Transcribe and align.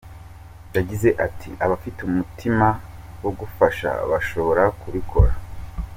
Yagize 0.75 1.09
ati 1.25 1.49
“Abafite 1.65 1.99
umutima 2.03 2.67
wo 3.23 3.31
gufasha 3.39 3.89
bashobora 4.09 4.63
kubikora. 4.81 5.33